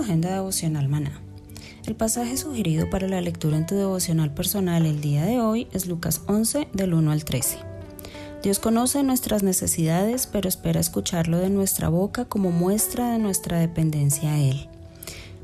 [0.00, 1.20] Agenda devocional maná.
[1.86, 5.86] El pasaje sugerido para la lectura en tu devocional personal el día de hoy es
[5.86, 7.58] Lucas 11 del 1 al 13.
[8.42, 14.34] Dios conoce nuestras necesidades, pero espera escucharlo de nuestra boca como muestra de nuestra dependencia
[14.34, 14.68] a Él.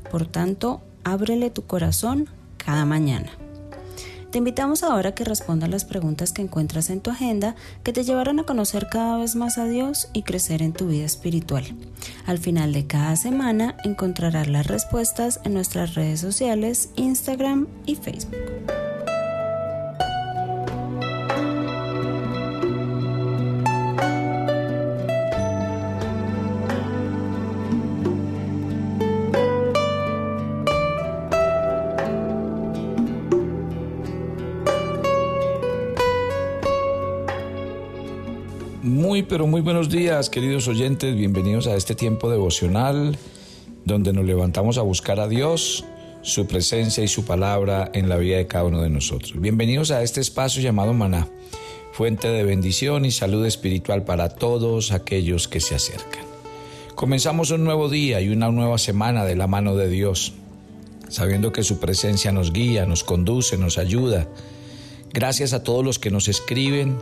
[0.09, 3.31] Por tanto, ábrele tu corazón cada mañana.
[4.35, 8.03] Te invitamos ahora a que respondas las preguntas que encuentras en tu agenda que te
[8.03, 11.63] llevarán a conocer cada vez más a Dios y crecer en tu vida espiritual.
[12.25, 18.35] Al final de cada semana encontrarás las respuestas en nuestras redes sociales, Instagram y Facebook.
[39.43, 41.13] Muy buenos días, queridos oyentes.
[41.13, 43.17] Bienvenidos a este tiempo devocional
[43.83, 45.83] donde nos levantamos a buscar a Dios,
[46.21, 49.33] su presencia y su palabra en la vida de cada uno de nosotros.
[49.35, 51.27] Bienvenidos a este espacio llamado Maná,
[51.91, 56.23] fuente de bendición y salud espiritual para todos aquellos que se acercan.
[56.95, 60.31] Comenzamos un nuevo día y una nueva semana de la mano de Dios,
[61.09, 64.29] sabiendo que su presencia nos guía, nos conduce, nos ayuda.
[65.11, 66.95] Gracias a todos los que nos escriben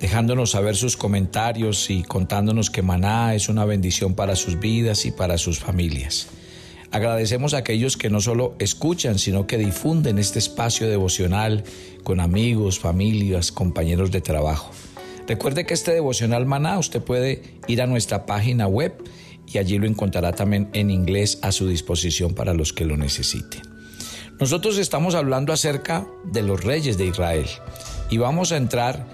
[0.00, 5.10] dejándonos saber sus comentarios y contándonos que Maná es una bendición para sus vidas y
[5.10, 6.28] para sus familias.
[6.92, 11.64] Agradecemos a aquellos que no solo escuchan, sino que difunden este espacio devocional
[12.04, 14.70] con amigos, familias, compañeros de trabajo.
[15.26, 18.94] Recuerde que este devocional Maná usted puede ir a nuestra página web
[19.52, 23.62] y allí lo encontrará también en inglés a su disposición para los que lo necesiten.
[24.38, 27.46] Nosotros estamos hablando acerca de los reyes de Israel
[28.10, 29.06] y vamos a entrar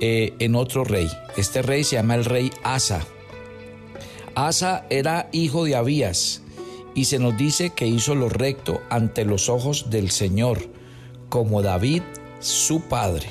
[0.00, 1.08] eh, en otro rey.
[1.36, 3.06] Este rey se llama el rey Asa.
[4.34, 6.42] Asa era hijo de Abías
[6.94, 10.68] y se nos dice que hizo lo recto ante los ojos del Señor,
[11.28, 12.02] como David,
[12.40, 13.28] su padre.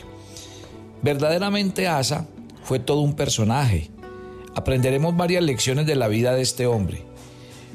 [1.02, 2.28] Verdaderamente Asa
[2.64, 3.90] fue todo un personaje.
[4.56, 7.04] Aprenderemos varias lecciones de la vida de este hombre.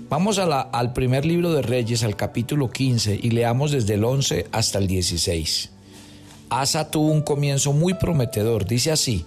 [0.08, 4.78] Vamos al primer libro de Reyes, al capítulo 15, y leamos desde el 11 hasta
[4.78, 5.70] el 16.
[6.60, 8.66] Asa tuvo un comienzo muy prometedor.
[8.66, 9.24] Dice así,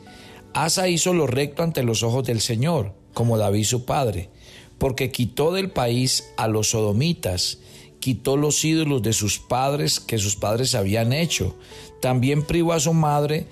[0.54, 4.30] Asa hizo lo recto ante los ojos del Señor, como David su padre,
[4.78, 7.58] porque quitó del país a los sodomitas,
[8.00, 11.56] quitó los ídolos de sus padres que sus padres habían hecho.
[12.00, 13.48] También privó a su madre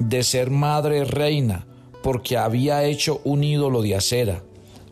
[0.00, 1.64] de ser madre reina,
[2.02, 4.42] porque había hecho un ídolo de acera.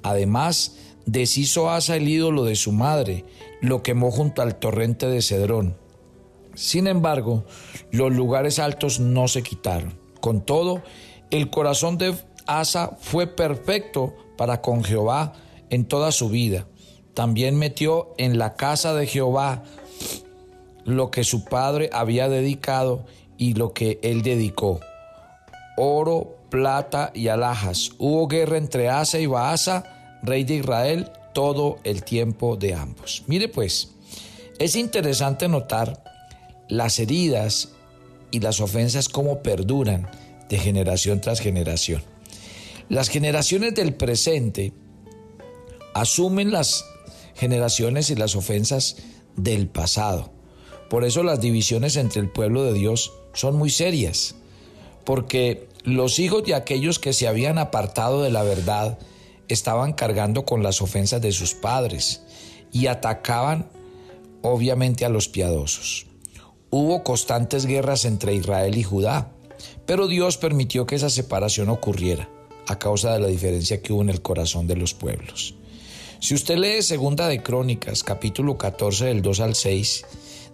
[0.04, 3.24] Además, deshizo Asa el ídolo de su madre,
[3.60, 5.80] lo quemó junto al torrente de Cedrón.
[6.60, 7.46] Sin embargo,
[7.90, 9.98] los lugares altos no se quitaron.
[10.20, 10.82] Con todo,
[11.30, 12.14] el corazón de
[12.46, 15.32] Asa fue perfecto para con Jehová
[15.70, 16.66] en toda su vida.
[17.14, 19.62] También metió en la casa de Jehová
[20.84, 23.06] lo que su padre había dedicado
[23.38, 24.80] y lo que él dedicó.
[25.78, 27.92] Oro, plata y alhajas.
[27.96, 33.24] Hubo guerra entre Asa y Baasa, rey de Israel, todo el tiempo de ambos.
[33.28, 33.92] Mire pues,
[34.58, 36.09] es interesante notar
[36.70, 37.70] las heridas
[38.30, 40.08] y las ofensas cómo perduran
[40.48, 42.02] de generación tras generación.
[42.88, 44.72] Las generaciones del presente
[45.94, 46.84] asumen las
[47.34, 48.96] generaciones y las ofensas
[49.36, 50.32] del pasado.
[50.88, 54.34] Por eso las divisiones entre el pueblo de Dios son muy serias,
[55.04, 58.98] porque los hijos de aquellos que se habían apartado de la verdad
[59.48, 62.22] estaban cargando con las ofensas de sus padres
[62.72, 63.68] y atacaban
[64.42, 66.09] obviamente a los piadosos.
[66.70, 69.32] Hubo constantes guerras entre Israel y Judá,
[69.86, 72.28] pero Dios permitió que esa separación ocurriera
[72.66, 75.54] a causa de la diferencia que hubo en el corazón de los pueblos.
[76.20, 80.04] Si usted lee Segunda de Crónicas, capítulo 14 del 2 al 6,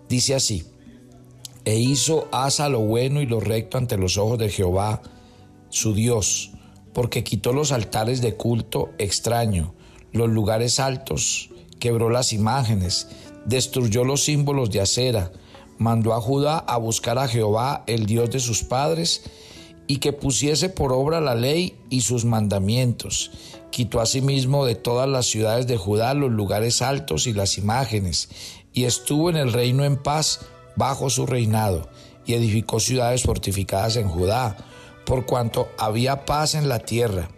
[0.09, 0.65] dice así:
[1.65, 5.03] E hizo Asa lo bueno y lo recto ante los ojos de Jehová,
[5.69, 6.53] su Dios,
[6.95, 9.75] porque quitó los altares de culto extraño,
[10.13, 13.09] los lugares altos, quebró las imágenes,
[13.45, 15.33] destruyó los símbolos de acera,
[15.79, 19.23] mandó a Judá a buscar a Jehová, el Dios de sus padres,
[19.87, 23.31] y que pusiese por obra la ley y sus mandamientos.
[23.71, 28.29] Quitó asimismo de todas las ciudades de Judá los lugares altos y las imágenes,
[28.73, 30.41] y estuvo en el reino en paz
[30.77, 31.89] bajo su reinado,
[32.25, 34.57] y edificó ciudades fortificadas en Judá,
[35.05, 37.29] por cuanto había paz en la tierra,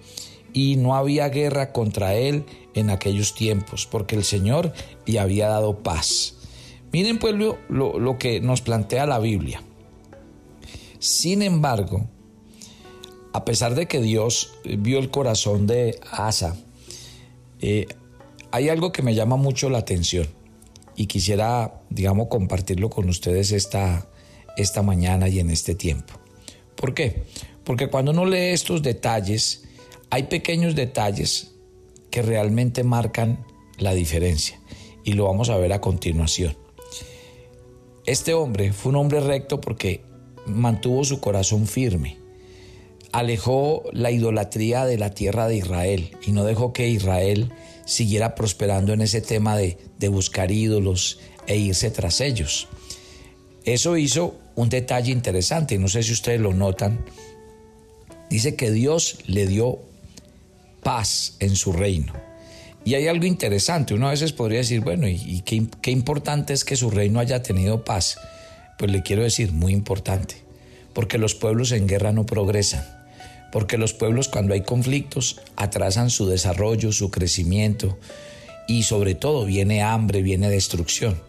[0.52, 4.72] y no había guerra contra él en aquellos tiempos, porque el Señor
[5.06, 6.37] le había dado paz.
[6.92, 9.62] Miren pues lo, lo que nos plantea la Biblia.
[10.98, 12.06] Sin embargo,
[13.32, 16.56] a pesar de que Dios vio el corazón de Asa,
[17.60, 17.86] eh,
[18.50, 20.26] hay algo que me llama mucho la atención
[20.96, 24.08] y quisiera, digamos, compartirlo con ustedes esta,
[24.56, 26.14] esta mañana y en este tiempo.
[26.74, 27.24] ¿Por qué?
[27.64, 29.64] Porque cuando uno lee estos detalles,
[30.10, 31.52] hay pequeños detalles
[32.10, 33.44] que realmente marcan
[33.78, 34.58] la diferencia
[35.04, 36.56] y lo vamos a ver a continuación.
[38.08, 40.00] Este hombre fue un hombre recto porque
[40.46, 42.18] mantuvo su corazón firme
[43.12, 47.52] alejó la idolatría de la tierra de Israel y no dejó que Israel
[47.84, 49.78] siguiera prosperando en ese tema de,
[50.08, 52.68] buscar ídolos e irse tras ellos.
[53.64, 57.04] Eso hizo un detalle interesante, no sé si ustedes lo notan.
[58.30, 59.78] Dice que Dios le dio
[60.82, 62.27] paz en su reino.
[62.88, 66.64] Y hay algo interesante, uno a veces podría decir, bueno, ¿y, qué, qué importante es
[66.64, 68.16] que su reino haya tenido paz?
[68.78, 70.36] Pues le quiero decir, muy importante,
[70.94, 72.86] porque los pueblos en guerra no progresan
[73.52, 77.98] porque los pueblos cuando hay conflictos atrasan su desarrollo, su crecimiento
[78.66, 81.20] y sobre todo viene hambre, viene destrucción.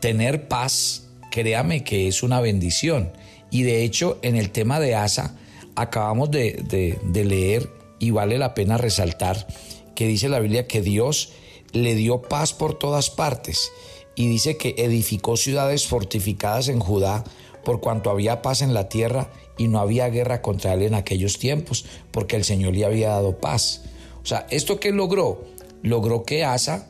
[0.00, 3.12] Tener paz, créame que es una bendición.
[3.50, 5.36] Y de hecho en el tema de Asa
[5.76, 7.68] acabamos de, de leer
[7.98, 9.46] y vale la pena resaltar
[9.94, 11.32] que dice la Biblia que Dios
[11.72, 13.72] le dio paz por todas partes
[14.14, 17.24] y dice que edificó ciudades fortificadas en Judá
[17.64, 21.38] por cuanto había paz en la tierra y no había guerra contra él en aquellos
[21.38, 23.82] tiempos, porque el Señor le había dado paz.
[24.22, 25.44] O sea, ¿esto qué logró?
[25.82, 26.88] Logró que Asa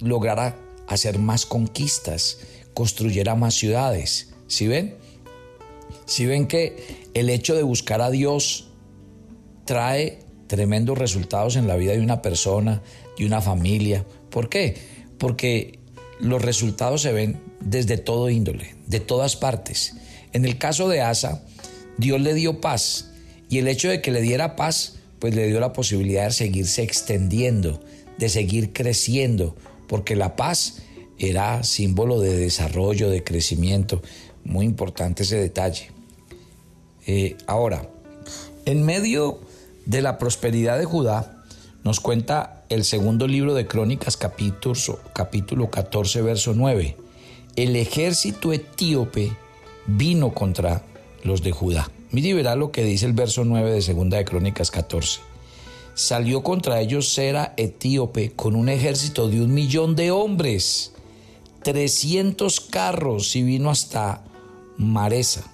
[0.00, 0.56] lograra
[0.86, 2.38] hacer más conquistas,
[2.74, 4.32] construyera más ciudades.
[4.46, 4.96] ¿Sí ven?
[6.06, 8.68] ¿Sí ven que el hecho de buscar a Dios
[9.64, 10.20] trae
[10.50, 12.82] tremendos resultados en la vida de una persona,
[13.16, 14.04] de una familia?
[14.30, 14.76] ¿Por qué?
[15.16, 15.78] Porque
[16.18, 19.94] los resultados se ven desde todo índole, de todas partes.
[20.32, 21.44] En el caso de Asa,
[21.98, 23.12] Dios le dio paz
[23.48, 26.82] y el hecho de que le diera paz, pues le dio la posibilidad de seguirse
[26.82, 27.80] extendiendo,
[28.18, 29.54] de seguir creciendo,
[29.86, 30.82] porque la paz
[31.16, 34.02] era símbolo de desarrollo, de crecimiento.
[34.42, 35.90] Muy importante ese detalle.
[37.06, 37.88] Eh, ahora,
[38.64, 39.40] en medio
[39.90, 41.42] de la prosperidad de Judá,
[41.82, 46.96] nos cuenta el segundo libro de Crónicas, capítulo, capítulo 14, verso 9.
[47.56, 49.32] El ejército etíope
[49.88, 50.84] vino contra
[51.24, 51.90] los de Judá.
[52.12, 55.22] Mire verá lo que dice el verso 9 de Segunda de Crónicas 14.
[55.94, 60.92] Salió contra ellos Sera etíope con un ejército de un millón de hombres,
[61.64, 64.22] 300 carros y vino hasta
[64.76, 65.49] Maresa.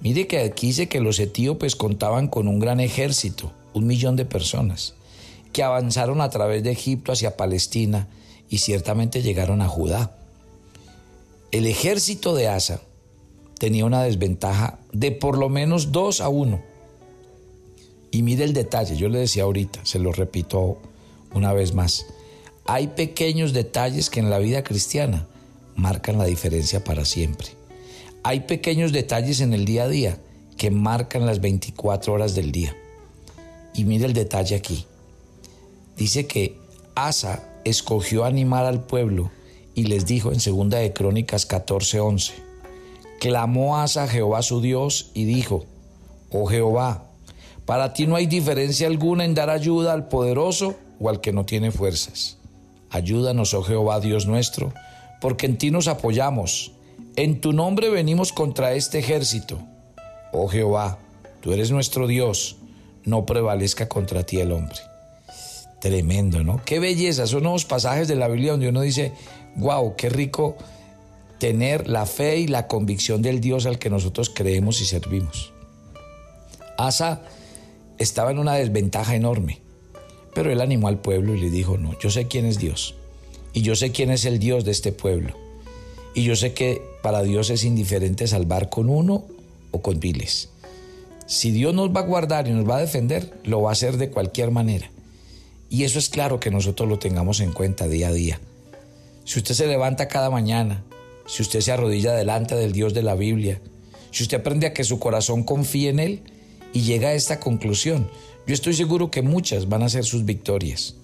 [0.00, 4.24] Mire que aquí dice que los etíopes contaban con un gran ejército, un millón de
[4.24, 4.94] personas,
[5.52, 8.08] que avanzaron a través de Egipto hacia Palestina
[8.48, 10.16] y ciertamente llegaron a Judá.
[11.50, 12.80] El ejército de Asa
[13.58, 16.60] tenía una desventaja de por lo menos 2 a 1.
[18.10, 20.78] Y mire el detalle, yo le decía ahorita, se lo repito
[21.34, 22.06] una vez más,
[22.64, 25.26] hay pequeños detalles que en la vida cristiana
[25.74, 27.57] marcan la diferencia para siempre.
[28.22, 30.18] Hay pequeños detalles en el día a día
[30.56, 32.76] que marcan las 24 horas del día.
[33.74, 34.86] Y mire el detalle aquí.
[35.96, 36.58] Dice que
[36.94, 39.30] Asa escogió animar al pueblo
[39.74, 42.48] y les dijo en segunda de Crónicas 14:11
[43.18, 45.64] clamó Asa a Jehová su Dios y dijo,
[46.30, 47.04] Oh Jehová,
[47.66, 51.44] para ti no hay diferencia alguna en dar ayuda al poderoso o al que no
[51.44, 52.38] tiene fuerzas.
[52.90, 54.72] Ayúdanos, oh Jehová Dios nuestro,
[55.20, 56.72] porque en ti nos apoyamos.
[57.18, 59.58] En tu nombre venimos contra este ejército.
[60.30, 61.00] Oh Jehová,
[61.40, 62.58] tú eres nuestro Dios,
[63.04, 64.78] no prevalezca contra ti el hombre.
[65.80, 66.62] Tremendo, ¿no?
[66.64, 69.14] Qué belleza, son nuevos pasajes de la Biblia donde uno dice,
[69.56, 70.56] wow, qué rico
[71.40, 75.52] tener la fe y la convicción del Dios al que nosotros creemos y servimos.
[76.76, 77.22] Asa
[77.98, 79.60] estaba en una desventaja enorme,
[80.36, 82.94] pero él animó al pueblo y le dijo, no, yo sé quién es Dios
[83.52, 85.47] y yo sé quién es el Dios de este pueblo
[86.18, 89.24] y yo sé que para Dios es indiferente salvar con uno
[89.70, 90.48] o con miles.
[91.28, 93.98] Si Dios nos va a guardar y nos va a defender, lo va a hacer
[93.98, 94.90] de cualquier manera.
[95.70, 98.40] Y eso es claro que nosotros lo tengamos en cuenta día a día.
[99.24, 100.82] Si usted se levanta cada mañana,
[101.24, 103.60] si usted se arrodilla delante del Dios de la Biblia,
[104.10, 106.22] si usted aprende a que su corazón confíe en Él
[106.72, 108.10] y llega a esta conclusión,
[108.44, 110.96] yo estoy seguro que muchas van a ser sus victorias.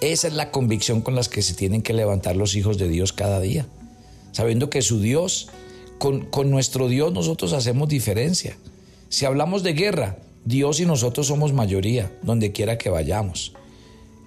[0.00, 3.12] Esa es la convicción con la que se tienen que levantar los hijos de Dios
[3.12, 3.68] cada día,
[4.32, 5.48] sabiendo que su Dios,
[5.98, 8.56] con, con nuestro Dios nosotros hacemos diferencia.
[9.08, 13.52] Si hablamos de guerra, Dios y nosotros somos mayoría, donde quiera que vayamos.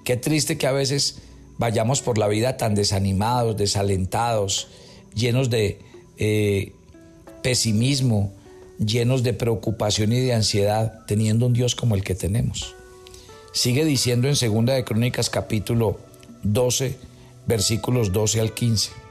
[0.03, 1.19] Qué triste que a veces
[1.57, 4.67] vayamos por la vida tan desanimados, desalentados,
[5.13, 5.79] llenos de
[6.17, 6.73] eh,
[7.41, 8.31] pesimismo,
[8.77, 12.75] llenos de preocupación y de ansiedad, teniendo un Dios como el que tenemos.
[13.53, 15.97] Sigue diciendo en Segunda de Crónicas capítulo
[16.43, 16.95] 12,
[17.47, 19.04] versículos 12 al 15.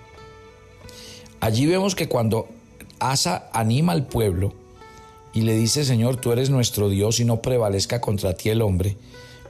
[1.45, 2.49] Allí vemos que cuando
[2.99, 4.55] Asa anima al pueblo
[5.35, 8.97] y le dice, Señor, tú eres nuestro Dios y no prevalezca contra ti el hombre,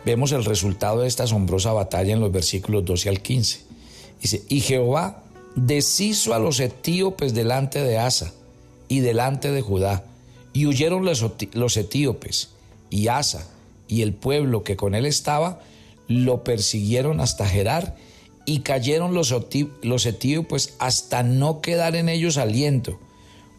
[0.04, 3.60] vemos el resultado de esta asombrosa batalla en los versículos 12 al 15.
[4.20, 5.22] Dice, y Jehová
[5.54, 8.32] deshizo a los etíopes delante de Asa
[8.88, 10.02] y delante de Judá,
[10.52, 12.48] y huyeron los, etíopes,
[12.90, 13.46] y Asa
[13.86, 15.60] y el pueblo que con él estaba,
[16.08, 17.94] lo persiguieron hasta Gerar,
[18.46, 19.32] y cayeron los,
[20.06, 22.98] etíopes hasta no quedar en ellos aliento,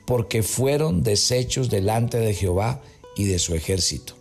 [0.06, 2.82] porque fueron deshechos delante de Jehová
[3.16, 4.16] y de su ejército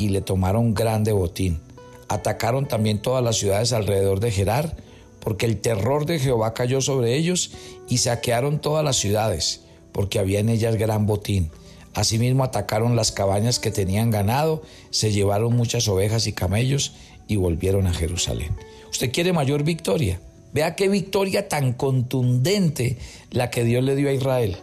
[0.00, 1.60] y le tomaron grande botín.
[2.08, 4.76] Atacaron también todas las ciudades alrededor de Gerar,
[5.20, 7.52] porque el terror de Jehová cayó sobre ellos
[7.86, 9.60] y saquearon todas las ciudades,
[9.92, 11.50] porque había en ellas gran botín.
[11.92, 16.94] Asimismo atacaron las cabañas que tenían ganado, se llevaron muchas ovejas y camellos
[17.30, 18.56] y volvieron a Jerusalén.
[18.90, 20.20] ¿Usted quiere mayor victoria?
[20.52, 22.98] Vea qué victoria tan contundente
[23.30, 24.56] la que Dios le dio a Israel.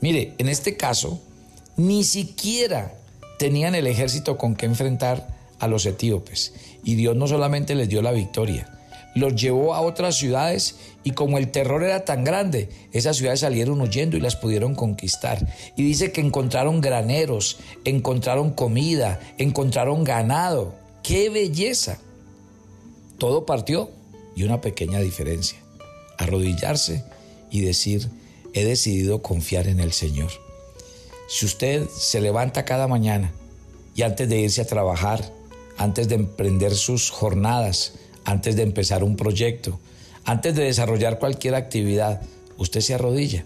[0.00, 1.22] Mire, en este caso,
[1.76, 2.94] ni siquiera
[3.38, 5.28] tenían el ejército con que enfrentar
[5.60, 6.52] a los etíopes.
[6.82, 8.68] Y Dios no solamente les dio la victoria,
[9.14, 13.80] los llevó a otras ciudades y como el terror era tan grande, esas ciudades salieron
[13.80, 15.46] huyendo y las pudieron conquistar.
[15.76, 20.81] Y dice que encontraron graneros, encontraron comida, encontraron ganado.
[21.02, 21.98] ¡Qué belleza!
[23.18, 23.90] Todo partió
[24.36, 25.58] y una pequeña diferencia.
[26.18, 27.04] Arrodillarse
[27.50, 28.08] y decir,
[28.52, 30.30] he decidido confiar en el Señor.
[31.28, 33.32] Si usted se levanta cada mañana
[33.94, 35.32] y antes de irse a trabajar,
[35.76, 37.94] antes de emprender sus jornadas,
[38.24, 39.80] antes de empezar un proyecto,
[40.24, 42.22] antes de desarrollar cualquier actividad,
[42.58, 43.44] usted se arrodilla,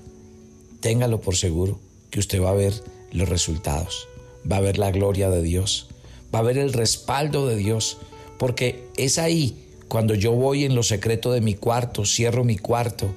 [0.81, 2.75] téngalo por seguro que usted va a ver
[3.13, 4.09] los resultados,
[4.51, 5.86] va a ver la gloria de Dios,
[6.35, 7.99] va a ver el respaldo de Dios,
[8.39, 13.15] porque es ahí cuando yo voy en lo secreto de mi cuarto, cierro mi cuarto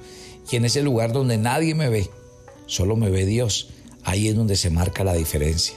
[0.52, 2.10] y en ese lugar donde nadie me ve,
[2.68, 3.70] solo me ve Dios
[4.04, 5.76] Ahí es donde se marca la diferencia.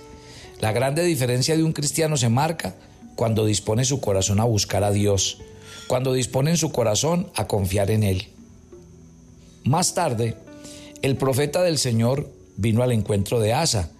[0.60, 2.76] La grande diferencia de un cristiano se marca
[3.16, 5.38] cuando dispone su corazón a buscar a Dios,
[5.86, 8.28] cuando dispone su corazón a confiar en Él.
[9.64, 10.36] Más tarde,
[11.02, 13.90] el profeta del Señor vino al encuentro de Asa.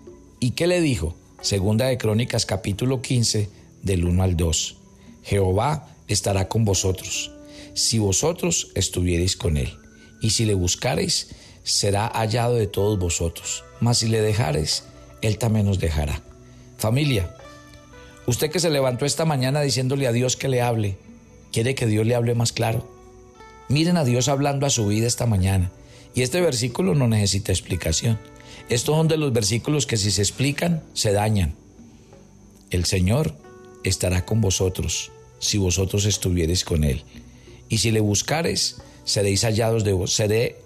[0.41, 1.15] ¿Y qué le dijo?
[1.43, 3.51] Segunda de Crónicas capítulo 15
[3.83, 4.77] del 1 al 2.
[5.25, 7.33] Jehová estará con vosotros,
[7.75, 9.77] si vosotros estuviereis con él,
[10.21, 11.35] y si le buscareis,
[11.65, 14.85] será hallado de todos vosotros, mas si le dejares,
[15.21, 16.23] Él también nos dejará.
[16.79, 17.35] Familia,
[18.27, 20.97] usted que se levantó esta mañana diciéndole a Dios que le hable,
[21.51, 22.87] ¿quiere que Dios le hable más claro?
[23.69, 25.73] Miren a Dios hablando a su vida esta mañana.
[26.15, 28.19] Y este versículo no necesita explicación.
[28.69, 31.55] Estos son de los versículos que si se explican, se dañan.
[32.71, 33.35] El Señor
[33.85, 37.05] estará con vosotros si vosotros estuviereis con Él.
[37.69, 40.57] Y si le buscares, seréis hallados de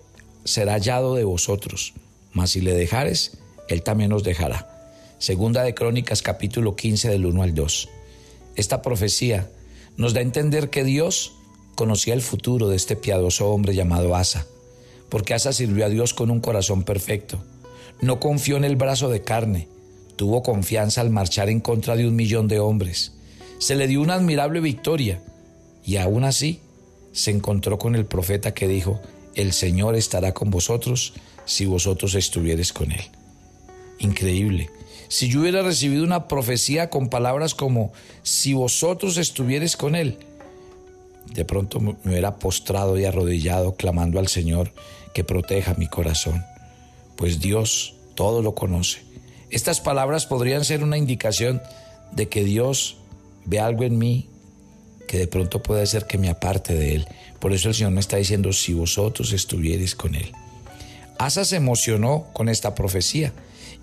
[0.45, 1.95] será hallado de vosotros,
[2.33, 3.39] mas si le dejares,
[3.69, 4.71] él también os dejará.
[5.19, 7.89] Segunda de Crónicas capítulo 15 del 1 al 2.
[8.55, 9.51] Esta profecía
[9.97, 11.33] nos da a entender que Dios
[11.75, 14.47] conocía el futuro de este piadoso hombre llamado Asa,
[15.09, 17.43] porque Asa sirvió a Dios con un corazón perfecto.
[18.01, 19.69] No confió en el brazo de carne,
[20.17, 23.13] tuvo confianza al marchar en contra de un millón de hombres.
[23.59, 25.23] Se le dio una admirable victoria
[25.85, 26.61] y aún así
[27.13, 29.01] se encontró con el profeta que dijo,
[29.35, 33.05] el Señor estará con vosotros si vosotros estuvieres con Él.
[33.99, 34.71] Increíble.
[35.09, 40.19] Si yo hubiera recibido una profecía con palabras como si vosotros estuvieres con Él,
[41.33, 44.73] de pronto me hubiera postrado y arrodillado clamando al Señor
[45.15, 46.45] que proteja mi corazón,
[47.17, 49.01] pues Dios todo lo conoce.
[49.51, 51.63] Estas palabras podrían ser una indicación
[52.13, 52.97] de que Dios
[53.45, 54.29] ve algo en mí
[55.07, 57.09] que de pronto puede ser que me aparte de Él.
[57.39, 60.33] Por eso el Señor me está diciendo, si vosotros estuvierais con Él.
[61.19, 63.33] Asa se emocionó con esta profecía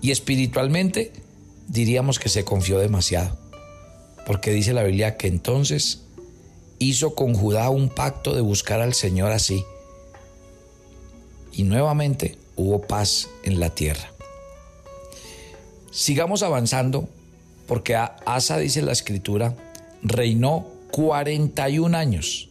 [0.00, 1.12] y espiritualmente
[1.66, 3.38] diríamos que se confió demasiado,
[4.26, 6.02] porque dice la Biblia que entonces
[6.78, 9.64] hizo con Judá un pacto de buscar al Señor así.
[11.52, 14.12] Y nuevamente hubo paz en la tierra.
[15.90, 17.08] Sigamos avanzando
[17.66, 19.54] porque Asa, dice la escritura,
[20.02, 22.48] reinó 41 años.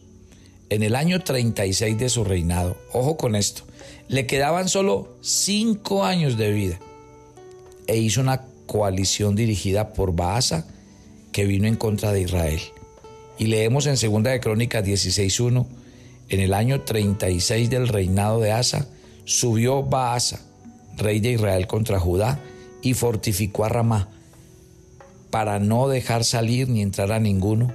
[0.70, 3.62] En el año 36 de su reinado, ojo con esto,
[4.08, 6.80] le quedaban solo 5 años de vida
[7.86, 10.66] e hizo una coalición dirigida por Baasa
[11.32, 12.60] que vino en contra de Israel.
[13.38, 15.66] Y leemos en Segunda de Crónicas 16.1,
[16.28, 18.88] en el año 36 del reinado de Asa,
[19.24, 20.40] subió Baasa,
[20.96, 22.40] rey de Israel, contra Judá
[22.82, 24.08] y fortificó a Ramá,
[25.30, 27.72] para no dejar salir ni entrar a ninguno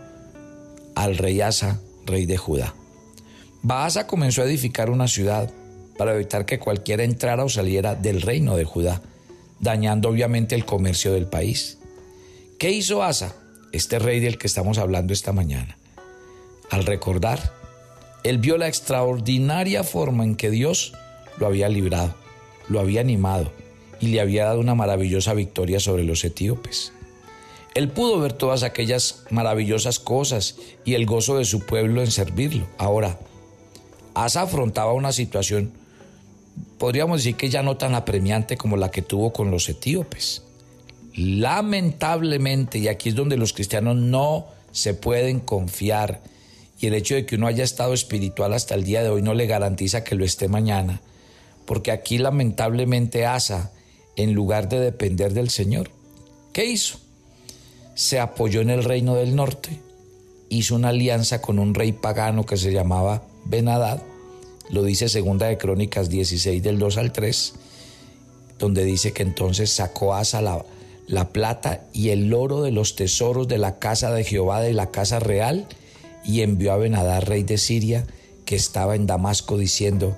[0.96, 2.74] al rey Asa, rey de Judá.
[3.62, 5.52] Baasa comenzó a edificar una ciudad
[5.98, 9.02] para evitar que cualquiera entrara o saliera del reino de Judá,
[9.60, 11.78] dañando obviamente el comercio del país.
[12.58, 13.36] ¿Qué hizo Asa?
[13.72, 15.78] este rey del que estamos hablando esta mañana,
[16.70, 17.54] al recordar,
[18.24, 20.94] él vio la extraordinaria forma en que Dios
[21.40, 22.14] lo había librado,
[22.68, 23.52] lo había animado
[24.00, 26.94] y le había dado una maravillosa victoria sobre los etíopes.
[27.76, 30.56] Él pudo ver todas aquellas maravillosas cosas
[30.86, 32.68] y el gozo de su pueblo en servirlo.
[32.78, 33.20] Ahora,
[34.16, 35.72] Asa afrontaba una situación,
[36.78, 40.44] podríamos decir que ya no tan apremiante como la que tuvo con los etíopes.
[41.16, 46.22] Lamentablemente, y aquí es donde los cristianos no se pueden confiar,
[46.80, 49.34] y el hecho de que uno haya estado espiritual hasta el día de hoy no
[49.34, 51.02] le garantiza que lo esté mañana,
[51.70, 53.72] porque aquí lamentablemente Asa,
[54.16, 55.92] en lugar de depender del Señor,
[56.52, 56.98] ¿qué hizo?
[57.94, 59.80] Se apoyó en el reino del norte,
[60.50, 64.02] hizo una alianza con un rey pagano que se llamaba Benadad,
[64.72, 67.54] lo dice segunda de Crónicas 16 del 2 al 3,
[68.58, 70.66] donde dice que entonces sacó Asa la,
[71.06, 74.90] la plata y el oro de los tesoros de la casa de Jehová de la
[74.90, 75.68] casa real,
[76.26, 78.08] y envió a Benadar, rey de Siria,
[78.46, 80.18] que estaba en Damasco, diciendo,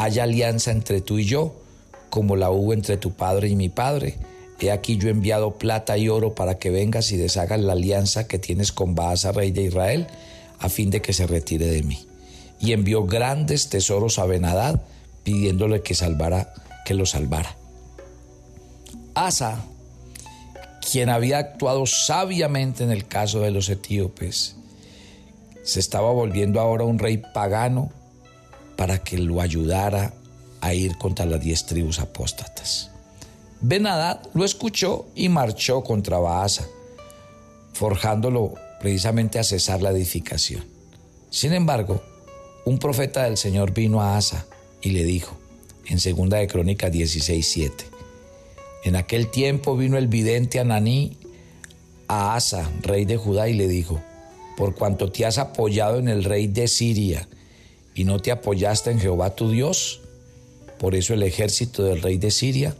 [0.00, 1.56] Haya alianza entre tú y yo,
[2.08, 4.16] como la hubo entre tu padre y mi padre.
[4.60, 8.28] He aquí yo he enviado plata y oro para que vengas y deshagas la alianza
[8.28, 10.06] que tienes con Baasa, rey de Israel,
[10.60, 12.06] a fin de que se retire de mí.
[12.60, 14.80] Y envió grandes tesoros a Benadad,
[15.24, 17.56] pidiéndole que salvara, que lo salvara.
[19.16, 19.64] Asa
[20.92, 24.54] quien había actuado sabiamente en el caso de los etíopes,
[25.64, 27.90] se estaba volviendo ahora un rey pagano
[28.78, 30.14] para que lo ayudara
[30.60, 32.90] a ir contra las diez tribus apóstatas.
[33.60, 36.64] Benadad lo escuchó y marchó contra Baasa,
[37.72, 40.64] forjándolo precisamente a cesar la edificación.
[41.28, 42.00] Sin embargo,
[42.66, 44.46] un profeta del Señor vino a Asa
[44.80, 45.36] y le dijo,
[45.86, 47.72] en 2 de Crónicas 16,
[48.84, 51.16] en aquel tiempo vino el vidente Ananí
[52.06, 54.00] a Asa, rey de Judá, y le dijo,
[54.56, 57.26] por cuanto te has apoyado en el rey de Siria
[57.98, 60.02] y no te apoyaste en Jehová tu Dios,
[60.78, 62.76] por eso el ejército del rey de Siria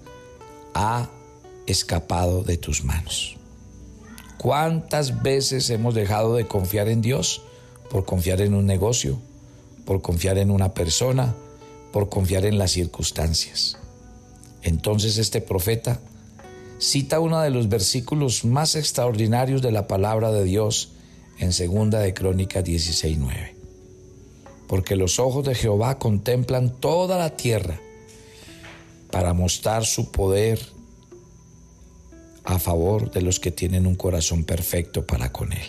[0.75, 1.11] ha
[1.67, 3.37] escapado de tus manos.
[4.37, 7.43] ¿Cuántas veces hemos dejado de confiar en Dios
[7.91, 9.19] por confiar en un negocio,
[9.85, 11.35] por confiar en una persona,
[11.93, 13.77] por confiar en las circunstancias?
[14.63, 15.99] Entonces este profeta
[16.79, 20.91] cita uno de los versículos más extraordinarios de la palabra de Dios
[21.41, 23.58] en segunda de Crónicas 16:9.
[24.69, 27.81] Porque los ojos de Jehová contemplan toda la tierra
[29.11, 30.61] para mostrar su poder
[32.45, 35.67] a favor de los que tienen un corazón perfecto para con él.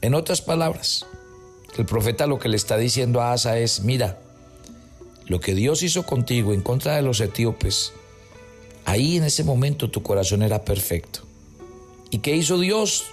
[0.00, 1.04] En otras palabras,
[1.76, 4.18] el profeta lo que le está diciendo a Asa es, mira,
[5.26, 7.92] lo que Dios hizo contigo en contra de los etíopes,
[8.84, 11.20] ahí en ese momento tu corazón era perfecto.
[12.10, 13.04] ¿Y qué hizo Dios?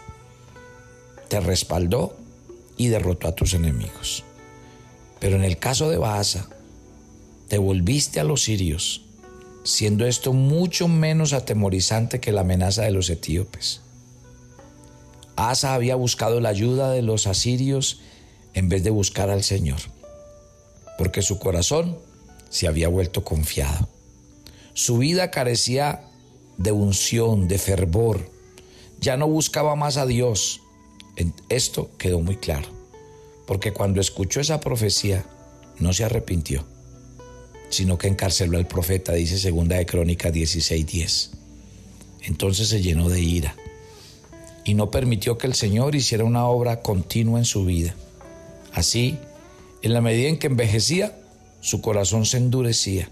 [1.28, 2.16] Te respaldó
[2.78, 4.24] y derrotó a tus enemigos.
[5.20, 6.50] Pero en el caso de Baasa,
[7.48, 9.06] te volviste a los sirios,
[9.64, 13.82] siendo esto mucho menos atemorizante que la amenaza de los etíopes.
[15.36, 18.02] Asa había buscado la ayuda de los asirios
[18.54, 19.80] en vez de buscar al Señor,
[20.98, 21.98] porque su corazón
[22.50, 23.88] se había vuelto confiado.
[24.74, 26.02] Su vida carecía
[26.58, 28.30] de unción, de fervor.
[29.00, 30.62] Ya no buscaba más a Dios.
[31.50, 32.77] Esto quedó muy claro.
[33.48, 35.26] Porque cuando escuchó esa profecía
[35.80, 36.66] no se arrepintió,
[37.70, 41.32] sino que encarceló al profeta, dice segunda de Crónicas 16:10.
[42.24, 43.56] Entonces se llenó de ira
[44.66, 47.96] y no permitió que el Señor hiciera una obra continua en su vida.
[48.74, 49.18] Así,
[49.82, 51.18] en la medida en que envejecía,
[51.62, 53.10] su corazón se endurecía.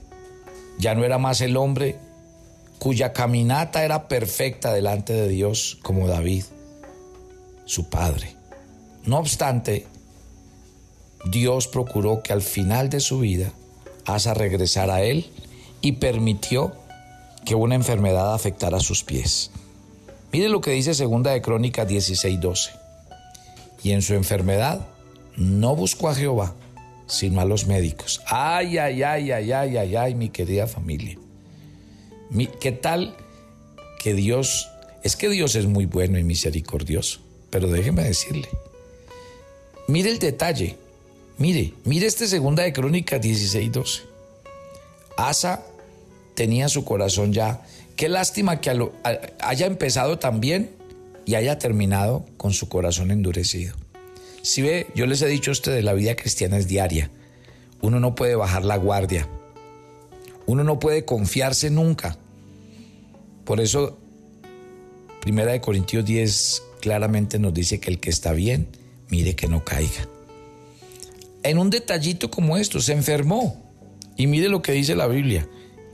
[0.78, 1.98] Ya no era más el hombre
[2.78, 6.44] cuya caminata era perfecta delante de Dios como David,
[7.64, 8.36] su padre.
[9.06, 9.88] No obstante,
[11.26, 13.52] Dios procuró que al final de su vida
[14.06, 15.30] Asa regresara a él
[15.82, 16.74] y permitió
[17.46, 19.52] que una enfermedad afectara sus pies.
[20.32, 22.72] Mire lo que dice segunda de Crónicas 16:12.
[23.84, 24.88] Y en su enfermedad
[25.38, 26.54] no buscó a Jehová,
[27.08, 28.22] sino a los médicos.
[28.28, 31.18] Ay, ay, ay, ay, ay, ay, ay, mi querida familia.
[32.60, 33.16] ¿Qué tal
[34.00, 34.70] que Dios,
[35.04, 38.50] es que Dios es muy bueno y misericordioso, pero déjeme decirle,
[39.88, 40.76] mire el detalle,
[41.38, 44.04] mire, mire este segunda de Crónicas 16:12.
[45.18, 45.64] Asa
[46.36, 47.62] tenía su corazón ya
[47.96, 48.90] Qué lástima que
[49.40, 50.72] haya empezado también
[51.26, 53.76] y haya terminado con su corazón endurecido.
[54.42, 57.10] Si ve, yo les he dicho a ustedes, la vida cristiana es diaria.
[57.82, 59.28] Uno no puede bajar la guardia.
[60.46, 62.18] Uno no puede confiarse nunca.
[63.46, 63.98] Por eso,
[65.22, 68.68] Primera de Corintios 10 claramente nos dice que el que está bien,
[69.10, 70.08] mire que no caiga.
[71.46, 73.72] En un detallito como esto, se enfermó.
[74.18, 75.48] Y mire lo que dice la Biblia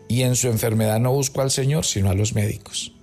[0.07, 2.93] y en su enfermedad no buscó al Señor, sino a los médicos.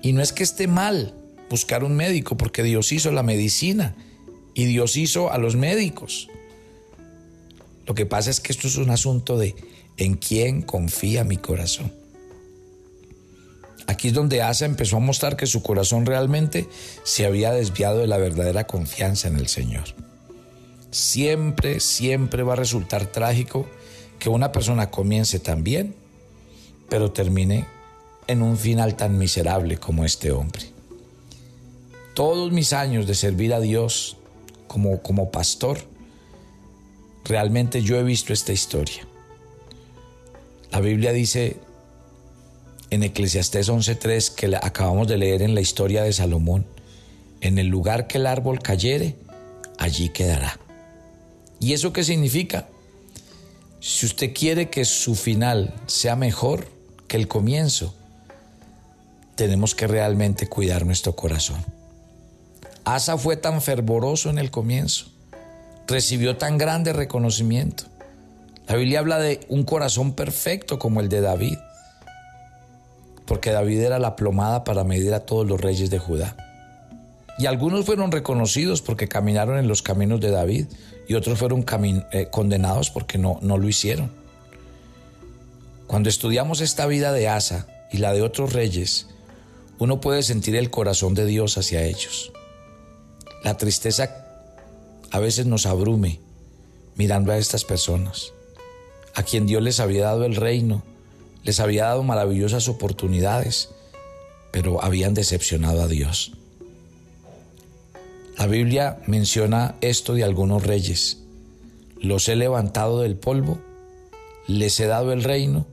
[0.00, 1.14] Y no es que esté mal
[1.50, 3.94] buscar un médico, porque Dios hizo la medicina
[4.54, 6.28] y Dios hizo a los médicos.
[7.86, 9.54] Lo que pasa es que esto es un asunto de
[9.98, 11.92] en quién confía mi corazón.
[13.86, 16.66] Aquí es donde Asa empezó a mostrar que su corazón realmente
[17.04, 20.07] se había desviado de la verdadera confianza en el Señor.
[20.90, 23.66] Siempre, siempre va a resultar trágico
[24.18, 25.94] que una persona comience tan bien,
[26.88, 27.66] pero termine
[28.26, 30.62] en un final tan miserable como este hombre.
[32.14, 34.16] Todos mis años de servir a Dios
[34.66, 35.78] como, como pastor,
[37.24, 39.06] realmente yo he visto esta historia.
[40.70, 41.56] La Biblia dice
[42.90, 46.66] en Eclesiastés 11:3 que acabamos de leer en la historia de Salomón,
[47.40, 49.14] en el lugar que el árbol cayere,
[49.78, 50.58] allí quedará.
[51.60, 52.68] ¿Y eso qué significa?
[53.80, 56.66] Si usted quiere que su final sea mejor
[57.06, 57.94] que el comienzo,
[59.34, 61.64] tenemos que realmente cuidar nuestro corazón.
[62.84, 65.06] Asa fue tan fervoroso en el comienzo,
[65.86, 67.84] recibió tan grande reconocimiento.
[68.66, 71.58] La Biblia habla de un corazón perfecto como el de David,
[73.26, 76.36] porque David era la plomada para medir a todos los reyes de Judá.
[77.38, 80.66] Y algunos fueron reconocidos porque caminaron en los caminos de David
[81.08, 81.64] y otros fueron
[82.12, 84.12] eh, condenados porque no, no lo hicieron.
[85.86, 89.08] Cuando estudiamos esta vida de Asa y la de otros reyes,
[89.78, 92.30] uno puede sentir el corazón de Dios hacia ellos.
[93.42, 94.26] La tristeza
[95.10, 96.20] a veces nos abrume
[96.96, 98.34] mirando a estas personas,
[99.14, 100.82] a quien Dios les había dado el reino,
[101.44, 103.70] les había dado maravillosas oportunidades,
[104.50, 106.32] pero habían decepcionado a Dios.
[108.38, 111.18] La Biblia menciona esto de algunos reyes.
[112.00, 113.58] Los he levantado del polvo,
[114.46, 115.66] les he dado el reino,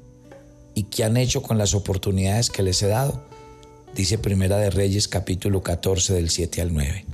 [0.74, 3.24] y qué han hecho con las oportunidades que les he dado,
[3.94, 7.06] dice Primera de Reyes capítulo 14 del 7 al 9.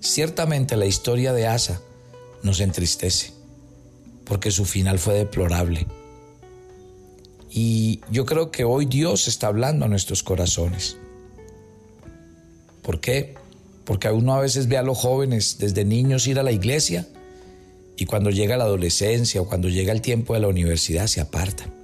[0.00, 1.80] Ciertamente la historia de Asa
[2.42, 3.32] nos entristece,
[4.24, 5.86] porque su final fue deplorable.
[7.48, 10.96] Y yo creo que hoy Dios está hablando a nuestros corazones.
[12.82, 13.39] ¿Por qué?
[13.90, 17.08] Porque uno a veces ve a los jóvenes desde niños ir a la iglesia
[17.96, 21.74] y cuando llega la adolescencia o cuando llega el tiempo de la universidad se apartan.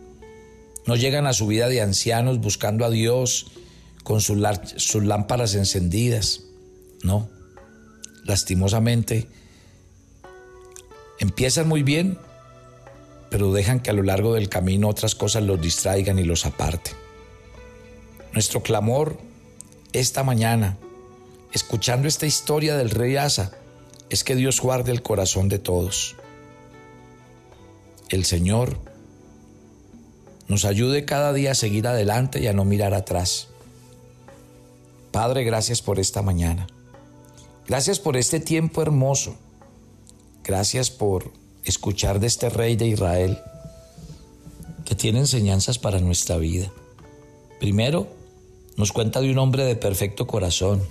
[0.86, 3.48] No llegan a su vida de ancianos buscando a Dios
[4.04, 4.38] con sus,
[4.76, 6.42] sus lámparas encendidas.
[7.02, 7.28] No,
[8.22, 9.26] lastimosamente
[11.18, 12.18] empiezan muy bien,
[13.30, 16.94] pero dejan que a lo largo del camino otras cosas los distraigan y los aparten.
[18.32, 19.18] Nuestro clamor
[19.92, 20.78] esta mañana
[21.56, 23.50] escuchando esta historia del rey Asa,
[24.10, 26.14] es que Dios guarde el corazón de todos.
[28.10, 28.78] El Señor
[30.48, 33.48] nos ayude cada día a seguir adelante y a no mirar atrás.
[35.12, 36.66] Padre, gracias por esta mañana.
[37.66, 39.34] Gracias por este tiempo hermoso.
[40.44, 41.32] Gracias por
[41.64, 43.38] escuchar de este rey de Israel
[44.84, 46.70] que tiene enseñanzas para nuestra vida.
[47.58, 48.08] Primero,
[48.76, 50.82] nos cuenta de un hombre de perfecto corazón,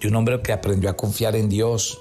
[0.00, 1.98] de un hombre que aprendió a confiar en Dios,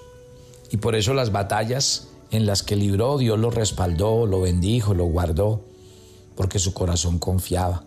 [0.69, 5.05] Y por eso las batallas en las que libró, Dios lo respaldó, lo bendijo, lo
[5.05, 5.63] guardó,
[6.35, 7.85] porque su corazón confiaba.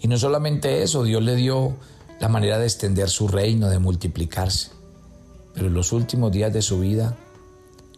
[0.00, 1.74] Y no solamente eso, Dios le dio
[2.20, 4.70] la manera de extender su reino, de multiplicarse.
[5.54, 7.16] Pero en los últimos días de su vida,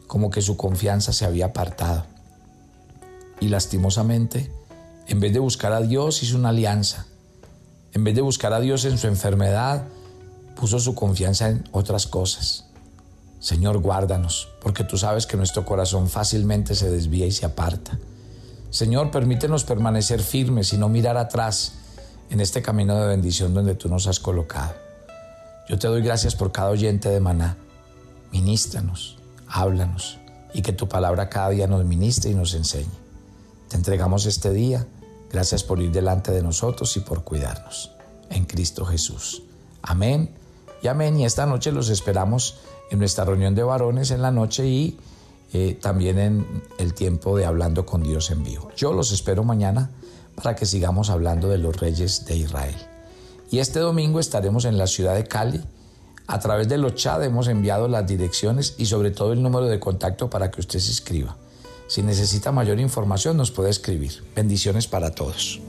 [0.07, 2.07] como que su confianza se había apartado.
[3.41, 4.51] Y lastimosamente,
[5.09, 7.07] en vez de buscar a Dios, hizo una alianza.
[7.93, 9.85] En vez de buscar a Dios en su enfermedad,
[10.57, 12.65] puso su confianza en otras cosas.
[13.39, 17.99] Señor, guárdanos, porque tú sabes que nuestro corazón fácilmente se desvía y se aparta.
[18.71, 21.75] Señor, permítenos permanecer firmes y no mirar atrás
[22.31, 24.75] en este camino de bendición donde tú nos has colocado.
[25.69, 27.57] Yo te doy gracias por cada oyente de Maná.
[28.33, 30.19] Ministranos, háblanos
[30.53, 32.91] y que tu palabra cada día nos ministre y nos enseñe.
[33.69, 34.87] Te entregamos este día.
[35.31, 37.93] Gracias por ir delante de nosotros y por cuidarnos.
[38.31, 39.43] En Cristo Jesús.
[39.83, 40.46] Amén
[40.83, 41.19] y amén.
[41.19, 42.59] Y esta noche los esperamos
[42.91, 44.99] en nuestra reunión de varones en la noche y
[45.53, 48.71] eh, también en el tiempo de hablando con Dios en vivo.
[48.77, 49.91] Yo los espero mañana
[50.35, 52.77] para que sigamos hablando de los reyes de Israel.
[53.51, 55.63] Y este domingo estaremos en la ciudad de Cali.
[56.27, 59.79] A través de los chat hemos enviado las direcciones y sobre todo el número de
[59.79, 61.37] contacto para que usted se inscriba.
[61.87, 64.25] Si necesita mayor información nos puede escribir.
[64.35, 65.61] Bendiciones para todos.